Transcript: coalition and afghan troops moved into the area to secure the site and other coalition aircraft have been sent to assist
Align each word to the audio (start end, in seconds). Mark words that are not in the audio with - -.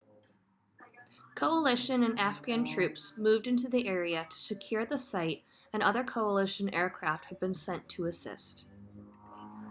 coalition 1.35 2.01
and 2.03 2.17
afghan 2.19 2.65
troops 2.65 3.13
moved 3.17 3.45
into 3.45 3.69
the 3.69 3.87
area 3.87 4.25
to 4.27 4.39
secure 4.39 4.83
the 4.83 4.97
site 4.97 5.43
and 5.73 5.83
other 5.83 6.03
coalition 6.03 6.73
aircraft 6.73 7.25
have 7.25 7.39
been 7.39 7.53
sent 7.53 7.87
to 7.87 8.05
assist 8.05 8.65